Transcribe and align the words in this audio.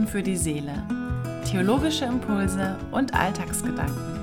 Minuten 0.00 0.06
für 0.06 0.22
die 0.22 0.36
Seele. 0.36 0.82
Theologische 1.50 2.04
Impulse 2.04 2.78
und 2.90 3.14
Alltagsgedanken. 3.14 4.18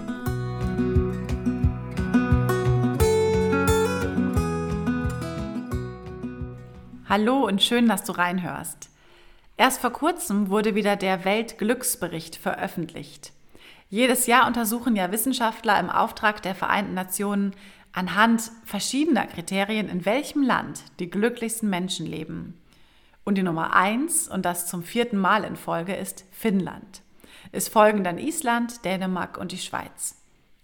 Hallo 7.08 7.46
und 7.46 7.62
schön, 7.62 7.88
dass 7.88 8.04
du 8.04 8.12
reinhörst. 8.12 8.90
Erst 9.58 9.80
vor 9.80 9.92
kurzem 9.92 10.50
wurde 10.50 10.76
wieder 10.76 10.96
der 10.96 11.26
Weltglücksbericht 11.26 12.36
veröffentlicht. 12.36 13.32
Jedes 13.90 14.28
Jahr 14.28 14.48
untersuchen 14.48 14.96
ja 14.96 15.12
Wissenschaftler 15.12 15.80
im 15.80 15.90
Auftrag 15.90 16.42
der 16.42 16.56
Vereinten 16.56 16.94
Nationen 16.94 17.54
anhand 17.94 18.52
verschiedener 18.66 19.26
Kriterien, 19.26 19.90
in 19.90 20.06
welchem 20.06 20.44
Land 20.44 20.84
die 21.00 21.10
glücklichsten 21.10 21.70
Menschen 21.70 22.06
leben. 22.06 22.56
Und 23.28 23.36
die 23.36 23.44
Nummer 23.44 23.76
eins, 23.76 24.30
und 24.30 24.46
das 24.46 24.68
zum 24.68 24.84
vierten 24.84 25.18
Mal 25.18 25.44
in 25.44 25.58
Folge, 25.58 25.94
ist 25.94 26.24
Finnland. 26.32 27.02
Es 27.52 27.68
folgen 27.68 28.06
dann 28.06 28.20
Island, 28.20 28.86
Dänemark 28.86 29.38
und 29.38 29.52
die 29.52 29.58
Schweiz. 29.58 30.16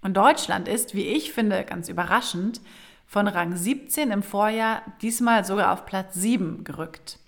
Und 0.02 0.16
Deutschland 0.16 0.70
ist, 0.70 0.96
wie 0.96 1.08
ich 1.08 1.34
finde, 1.34 1.66
ganz 1.66 1.90
überraschend, 1.90 2.62
von 3.06 3.28
Rang 3.28 3.58
17 3.58 4.12
im 4.12 4.24
Vorjahr 4.24 4.82
diesmal 5.02 5.44
sogar 5.44 5.74
auf 5.74 5.86
Platz 5.86 6.14
7 6.14 6.64
gerückt. 6.64 7.20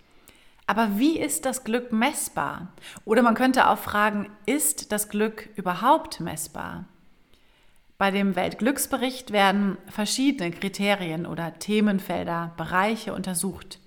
Aber 0.68 0.98
wie 0.98 1.20
ist 1.20 1.44
das 1.44 1.66
Glück 1.66 1.92
messbar? 1.92 2.70
Oder 3.04 3.22
man 3.22 3.36
könnte 3.36 3.68
auch 3.68 3.80
fragen, 3.80 4.30
ist 4.46 4.94
das 4.94 5.10
Glück 5.10 5.50
überhaupt 5.58 6.22
messbar? 6.22 6.86
Bei 7.98 8.10
dem 8.10 8.38
Weltglücksbericht 8.38 9.32
werden 9.32 9.78
verschiedene 9.88 10.52
Kriterien 10.52 11.26
oder 11.26 11.60
Themenfelder, 11.60 12.54
Bereiche 12.56 13.14
untersucht. 13.14 13.80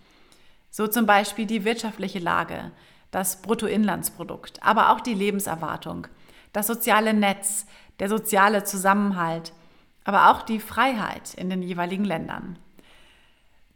So 0.71 0.87
zum 0.87 1.07
Beispiel 1.07 1.47
die 1.47 1.65
wirtschaftliche 1.65 2.19
Lage, 2.19 2.73
das 3.11 3.43
Bruttoinlandsprodukt, 3.43 4.63
aber 4.63 4.91
auch 4.91 5.01
die 5.01 5.15
Lebenserwartung, 5.15 6.07
das 6.53 6.67
soziale 6.67 7.15
Netz, 7.15 7.67
der 8.01 8.09
soziale 8.09 8.65
Zusammenhalt, 8.65 9.53
aber 10.05 10.31
auch 10.31 10.43
die 10.43 10.61
Freiheit 10.61 11.35
in 11.35 11.51
den 11.51 11.63
jeweiligen 11.63 12.05
Ländern. 12.05 12.59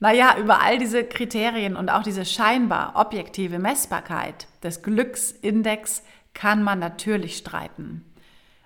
Naja, 0.01 0.37
über 0.37 0.61
all 0.61 0.79
diese 0.79 1.05
Kriterien 1.05 1.77
und 1.77 1.89
auch 1.89 2.03
diese 2.03 2.25
scheinbar 2.25 2.95
objektive 2.97 3.59
Messbarkeit 3.59 4.49
des 4.63 4.83
Glücksindex 4.83 6.03
kann 6.35 6.63
man 6.63 6.79
natürlich 6.79 7.37
streiten. 7.37 8.05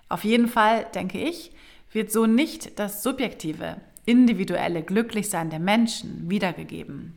Auf 0.09 0.23
jeden 0.23 0.47
Fall, 0.47 0.85
denke 0.95 1.19
ich, 1.19 1.51
wird 1.91 2.11
so 2.11 2.25
nicht 2.25 2.79
das 2.79 3.03
subjektive, 3.03 3.77
individuelle 4.05 4.81
Glücklichsein 4.81 5.49
der 5.49 5.59
Menschen 5.59 6.29
wiedergegeben. 6.29 7.15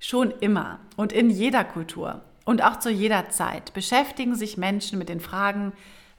Schon 0.00 0.30
immer 0.30 0.80
und 0.96 1.12
in 1.12 1.30
jeder 1.30 1.64
Kultur 1.64 2.22
und 2.44 2.62
auch 2.62 2.78
zu 2.78 2.90
jeder 2.90 3.30
Zeit 3.30 3.74
beschäftigen 3.74 4.34
sich 4.34 4.56
Menschen 4.56 4.98
mit 4.98 5.08
den 5.08 5.20
Fragen, 5.20 5.72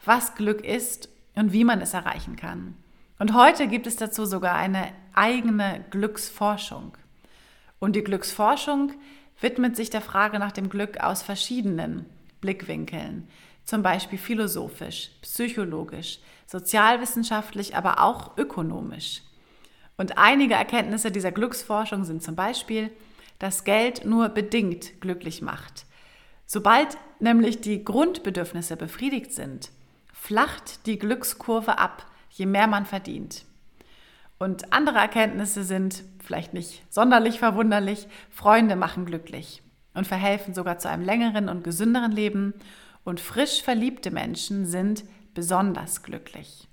was 0.05 0.35
Glück 0.35 0.63
ist 0.63 1.09
und 1.35 1.53
wie 1.53 1.63
man 1.63 1.81
es 1.81 1.93
erreichen 1.93 2.35
kann. 2.35 2.75
Und 3.17 3.33
heute 3.33 3.67
gibt 3.67 3.87
es 3.87 3.95
dazu 3.95 4.25
sogar 4.25 4.55
eine 4.55 4.91
eigene 5.13 5.83
Glücksforschung. 5.91 6.97
Und 7.79 7.95
die 7.95 8.03
Glücksforschung 8.03 8.93
widmet 9.41 9.75
sich 9.75 9.89
der 9.89 10.01
Frage 10.01 10.39
nach 10.39 10.51
dem 10.51 10.69
Glück 10.69 10.99
aus 10.99 11.21
verschiedenen 11.21 12.05
Blickwinkeln, 12.41 13.27
zum 13.65 13.83
Beispiel 13.83 14.19
philosophisch, 14.19 15.11
psychologisch, 15.21 16.19
sozialwissenschaftlich, 16.47 17.75
aber 17.75 18.01
auch 18.01 18.37
ökonomisch. 18.37 19.21
Und 19.97 20.17
einige 20.17 20.55
Erkenntnisse 20.55 21.11
dieser 21.11 21.31
Glücksforschung 21.31 22.05
sind 22.05 22.23
zum 22.23 22.35
Beispiel, 22.35 22.89
dass 23.39 23.63
Geld 23.63 24.05
nur 24.05 24.29
bedingt 24.29 25.01
glücklich 25.01 25.41
macht. 25.41 25.85
Sobald 26.45 26.97
nämlich 27.19 27.61
die 27.61 27.83
Grundbedürfnisse 27.83 28.75
befriedigt 28.75 29.33
sind, 29.33 29.71
flacht 30.13 30.85
die 30.85 30.99
Glückskurve 30.99 31.77
ab, 31.77 32.05
je 32.29 32.45
mehr 32.45 32.67
man 32.67 32.85
verdient. 32.85 33.45
Und 34.37 34.71
andere 34.71 34.97
Erkenntnisse 34.97 35.63
sind, 35.63 36.03
vielleicht 36.23 36.53
nicht 36.53 36.83
sonderlich 36.89 37.39
verwunderlich, 37.39 38.07
Freunde 38.29 38.75
machen 38.75 39.05
glücklich 39.05 39.61
und 39.93 40.07
verhelfen 40.07 40.53
sogar 40.53 40.77
zu 40.79 40.89
einem 40.89 41.03
längeren 41.03 41.49
und 41.49 41.63
gesünderen 41.63 42.11
Leben 42.11 42.53
und 43.03 43.19
frisch 43.19 43.61
verliebte 43.61 44.11
Menschen 44.11 44.65
sind 44.65 45.03
besonders 45.33 46.03
glücklich. 46.03 46.67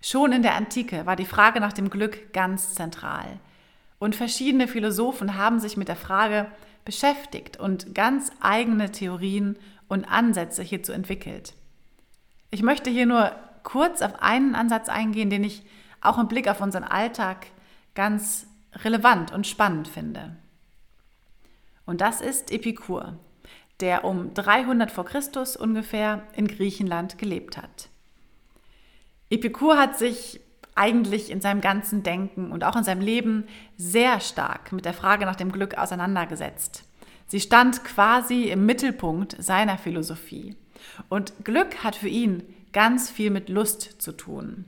Schon 0.00 0.32
in 0.32 0.42
der 0.42 0.54
Antike 0.54 1.06
war 1.06 1.16
die 1.16 1.24
Frage 1.24 1.60
nach 1.60 1.72
dem 1.72 1.88
Glück 1.88 2.32
ganz 2.32 2.74
zentral. 2.74 3.38
Und 4.04 4.14
verschiedene 4.14 4.68
Philosophen 4.68 5.34
haben 5.34 5.58
sich 5.60 5.78
mit 5.78 5.88
der 5.88 5.96
Frage 5.96 6.48
beschäftigt 6.84 7.58
und 7.58 7.94
ganz 7.94 8.30
eigene 8.38 8.92
Theorien 8.92 9.58
und 9.88 10.04
Ansätze 10.04 10.62
hierzu 10.62 10.92
entwickelt. 10.92 11.54
Ich 12.50 12.60
möchte 12.60 12.90
hier 12.90 13.06
nur 13.06 13.32
kurz 13.62 14.02
auf 14.02 14.20
einen 14.20 14.56
Ansatz 14.56 14.90
eingehen, 14.90 15.30
den 15.30 15.42
ich 15.42 15.62
auch 16.02 16.18
im 16.18 16.28
Blick 16.28 16.48
auf 16.48 16.60
unseren 16.60 16.84
Alltag 16.84 17.46
ganz 17.94 18.46
relevant 18.74 19.32
und 19.32 19.46
spannend 19.46 19.88
finde. 19.88 20.36
Und 21.86 22.02
das 22.02 22.20
ist 22.20 22.52
Epikur, 22.52 23.16
der 23.80 24.04
um 24.04 24.34
300 24.34 24.90
vor 24.90 25.06
Christus 25.06 25.56
ungefähr 25.56 26.22
in 26.34 26.46
Griechenland 26.46 27.16
gelebt 27.16 27.56
hat. 27.56 27.88
Epikur 29.30 29.78
hat 29.78 29.96
sich 29.96 30.40
eigentlich 30.74 31.30
in 31.30 31.40
seinem 31.40 31.60
ganzen 31.60 32.02
Denken 32.02 32.50
und 32.50 32.64
auch 32.64 32.76
in 32.76 32.84
seinem 32.84 33.00
Leben 33.00 33.44
sehr 33.76 34.20
stark 34.20 34.72
mit 34.72 34.84
der 34.84 34.94
Frage 34.94 35.24
nach 35.24 35.36
dem 35.36 35.52
Glück 35.52 35.78
auseinandergesetzt. 35.78 36.84
Sie 37.26 37.40
stand 37.40 37.84
quasi 37.84 38.44
im 38.44 38.66
Mittelpunkt 38.66 39.36
seiner 39.42 39.78
Philosophie. 39.78 40.56
Und 41.08 41.32
Glück 41.44 41.82
hat 41.82 41.96
für 41.96 42.08
ihn 42.08 42.42
ganz 42.72 43.10
viel 43.10 43.30
mit 43.30 43.48
Lust 43.48 44.02
zu 44.02 44.12
tun. 44.12 44.66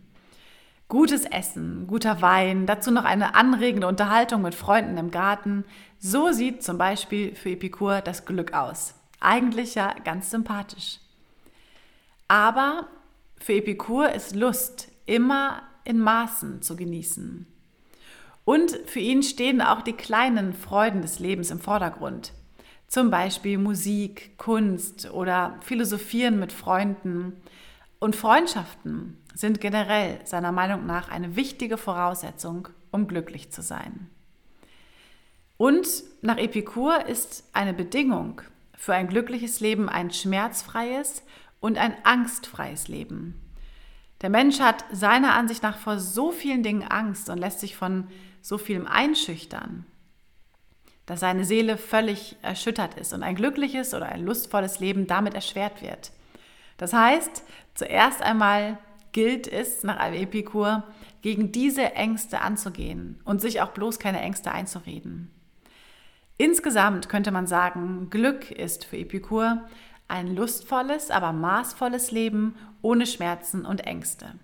Gutes 0.89 1.25
Essen, 1.25 1.89
guter 1.89 2.23
Wein, 2.23 2.65
dazu 2.65 2.93
noch 2.93 3.05
eine 3.05 3.35
anregende 3.35 3.89
Unterhaltung 3.89 4.43
mit 4.43 4.55
Freunden 4.55 4.97
im 4.97 5.11
Garten. 5.11 5.65
So 5.99 6.31
sieht 6.31 6.63
zum 6.63 6.79
Beispiel 6.79 7.35
für 7.35 7.51
Epikur 7.51 8.01
das 8.01 8.25
Glück 8.25 8.53
aus. 8.53 8.95
Eigentlich 9.19 9.75
ja 9.75 9.95
ganz 10.05 10.31
sympathisch. 10.31 11.01
Aber 12.29 12.87
für 13.39 13.55
Epikur 13.55 14.13
ist 14.13 14.37
Lust 14.37 14.89
immer 15.07 15.63
in 15.87 15.99
Maßen 15.99 16.63
zu 16.63 16.77
genießen. 16.77 17.47
Und 18.45 18.79
für 18.87 19.01
ihn 19.01 19.23
stehen 19.23 19.61
auch 19.61 19.83
die 19.83 19.93
kleinen 19.93 20.53
Freuden 20.53 21.03
des 21.03 21.19
Lebens 21.19 21.51
im 21.51 21.61
Vordergrund. 21.61 22.33
Zum 22.87 23.11
Beispiel 23.11 23.59
Musik, 23.59 24.39
Kunst 24.39 25.11
oder 25.11 25.59
Philosophieren 25.63 26.39
mit 26.39 26.53
Freunden. 26.53 27.33
Und 27.99 28.15
Freundschaften 28.15 29.19
sind 29.35 29.61
generell 29.61 30.21
seiner 30.25 30.53
Meinung 30.53 30.87
nach 30.87 31.11
eine 31.11 31.35
wichtige 31.35 31.77
Voraussetzung, 31.77 32.69
um 32.93 33.09
glücklich 33.09 33.51
zu 33.51 33.63
sein. 33.63 34.09
Und 35.57 35.89
nach 36.23 36.37
Epikur 36.37 37.07
ist 37.07 37.49
eine 37.53 37.75
Bedingung 37.75 38.43
für 38.77 38.95
ein 38.95 39.09
glückliches 39.09 39.61
Leben 39.61 39.89
ein 39.89 40.11
schmerzfreies 40.11 41.23
und 41.61 41.79
ein 41.79 41.95
angstfreies 42.05 42.89
Leben. 42.89 43.41
Der 44.23 44.31
Mensch 44.31 44.61
hat 44.61 44.85
seiner 44.91 45.35
Ansicht 45.35 45.63
nach 45.63 45.79
vor 45.79 45.99
so 45.99 46.33
vielen 46.33 46.63
Dingen 46.63 46.83
Angst 46.83 47.29
und 47.29 47.39
lässt 47.39 47.61
sich 47.61 47.77
von 47.77 48.09
so 48.41 48.59
vielem 48.59 48.87
einschüchtern, 48.87 49.85
dass 51.05 51.21
seine 51.21 51.45
Seele 51.45 51.77
völlig 51.77 52.37
erschüttert 52.43 52.95
ist 52.95 53.13
und 53.13 53.23
ein 53.23 53.37
glückliches 53.37 53.93
oder 53.93 54.07
ein 54.07 54.25
lustvolles 54.25 54.81
Leben 54.81 55.07
damit 55.07 55.35
erschwert 55.35 55.83
wird. 55.83 56.13
Das 56.79 56.93
heißt, 56.93 57.43
zuerst 57.75 58.23
einmal 58.23 58.79
gilt 59.13 59.49
es 59.49 59.83
nach 59.83 59.97
einem 59.97 60.23
Epikur, 60.23 60.85
gegen 61.23 61.51
diese 61.51 61.95
Ängste 61.95 62.41
anzugehen 62.41 63.21
und 63.25 63.41
sich 63.41 63.61
auch 63.61 63.71
bloß 63.71 63.99
keine 63.99 64.21
Ängste 64.21 64.53
einzureden. 64.53 65.33
Insgesamt 66.39 67.09
könnte 67.09 67.33
man 67.33 67.47
sagen, 67.47 68.11
Glück 68.11 68.51
ist 68.51 68.85
für 68.85 68.99
Epikur 68.99 69.63
ein 70.09 70.35
lustvolles, 70.35 71.11
aber 71.11 71.33
maßvolles 71.33 72.11
Leben 72.11 72.55
ohne 72.83 73.07
Schmerzen 73.07 73.67
und 73.67 73.87
Ängste. 73.87 74.35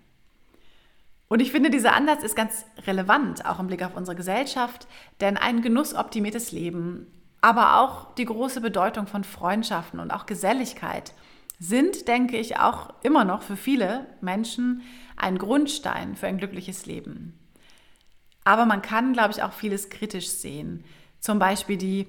Und 1.29 1.41
ich 1.41 1.50
finde, 1.50 1.70
dieser 1.70 1.94
Ansatz 1.94 2.23
ist 2.23 2.37
ganz 2.37 2.67
relevant, 2.87 3.47
auch 3.47 3.59
im 3.59 3.69
Blick 3.69 3.82
auf 3.82 3.97
unsere 3.97 4.17
Gesellschaft, 4.17 4.87
denn 5.20 5.37
ein 5.37 5.62
genussoptimiertes 5.62 6.53
Leben, 6.53 7.06
aber 7.41 7.81
auch 7.81 8.14
die 8.14 8.26
große 8.26 8.61
Bedeutung 8.61 9.06
von 9.06 9.25
Freundschaften 9.25 9.99
und 9.99 10.11
auch 10.11 10.26
Geselligkeit 10.26 11.14
sind, 11.59 12.06
denke 12.08 12.37
ich, 12.37 12.58
auch 12.58 12.93
immer 13.03 13.25
noch 13.25 13.43
für 13.43 13.56
viele 13.56 14.06
Menschen 14.20 14.82
ein 15.17 15.38
Grundstein 15.38 16.17
für 16.17 16.26
ein 16.26 16.38
glückliches 16.38 16.87
Leben. 16.87 17.38
Aber 18.44 18.67
man 18.67 18.82
kann, 18.82 19.12
glaube 19.12 19.31
ich, 19.32 19.43
auch 19.43 19.53
vieles 19.53 19.88
kritisch 19.88 20.29
sehen. 20.29 20.85
Zum 21.20 21.38
Beispiel 21.38 21.76
die 21.76 22.06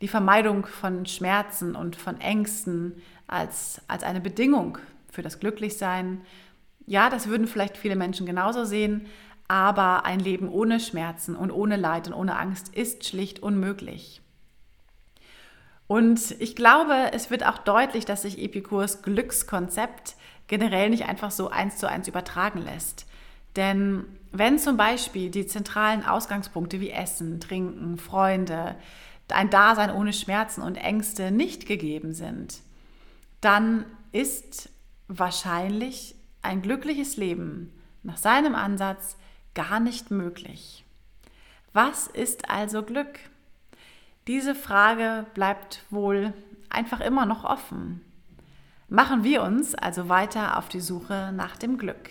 die 0.00 0.08
Vermeidung 0.08 0.66
von 0.66 1.06
Schmerzen 1.06 1.74
und 1.74 1.96
von 1.96 2.20
Ängsten 2.20 3.02
als, 3.26 3.82
als 3.88 4.02
eine 4.02 4.20
Bedingung 4.20 4.78
für 5.10 5.22
das 5.22 5.40
Glücklichsein. 5.40 6.20
Ja, 6.86 7.10
das 7.10 7.28
würden 7.28 7.46
vielleicht 7.46 7.76
viele 7.76 7.96
Menschen 7.96 8.26
genauso 8.26 8.64
sehen, 8.64 9.06
aber 9.48 10.04
ein 10.04 10.20
Leben 10.20 10.48
ohne 10.48 10.78
Schmerzen 10.78 11.34
und 11.34 11.50
ohne 11.50 11.76
Leid 11.76 12.06
und 12.06 12.14
ohne 12.14 12.36
Angst 12.38 12.74
ist 12.74 13.06
schlicht 13.06 13.40
unmöglich. 13.40 14.22
Und 15.86 16.36
ich 16.38 16.54
glaube, 16.54 17.12
es 17.12 17.30
wird 17.30 17.46
auch 17.46 17.58
deutlich, 17.58 18.04
dass 18.04 18.22
sich 18.22 18.38
Epikurs 18.38 19.02
Glückskonzept 19.02 20.16
generell 20.46 20.90
nicht 20.90 21.08
einfach 21.08 21.30
so 21.30 21.48
eins 21.48 21.78
zu 21.78 21.88
eins 21.88 22.08
übertragen 22.08 22.60
lässt. 22.60 23.06
Denn 23.56 24.04
wenn 24.30 24.58
zum 24.58 24.76
Beispiel 24.76 25.30
die 25.30 25.46
zentralen 25.46 26.04
Ausgangspunkte 26.04 26.80
wie 26.80 26.90
Essen, 26.90 27.40
Trinken, 27.40 27.96
Freunde, 27.96 28.76
ein 29.32 29.50
Dasein 29.50 29.90
ohne 29.90 30.12
Schmerzen 30.12 30.62
und 30.62 30.76
Ängste 30.76 31.30
nicht 31.30 31.66
gegeben 31.66 32.12
sind, 32.14 32.60
dann 33.40 33.84
ist 34.12 34.70
wahrscheinlich 35.08 36.14
ein 36.42 36.62
glückliches 36.62 37.16
Leben 37.16 37.72
nach 38.02 38.16
seinem 38.16 38.54
Ansatz 38.54 39.16
gar 39.54 39.80
nicht 39.80 40.10
möglich. 40.10 40.84
Was 41.72 42.06
ist 42.06 42.50
also 42.50 42.82
Glück? 42.82 43.18
Diese 44.26 44.54
Frage 44.54 45.26
bleibt 45.34 45.84
wohl 45.90 46.32
einfach 46.68 47.00
immer 47.00 47.26
noch 47.26 47.44
offen. 47.44 48.00
Machen 48.88 49.24
wir 49.24 49.42
uns 49.42 49.74
also 49.74 50.08
weiter 50.08 50.58
auf 50.58 50.68
die 50.68 50.80
Suche 50.80 51.32
nach 51.34 51.56
dem 51.56 51.76
Glück. 51.78 52.10